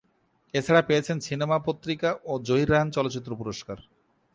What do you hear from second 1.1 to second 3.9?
Cinema পত্রিকা ও জহির রায়হান চলচ্চিত্র পুরস্কার।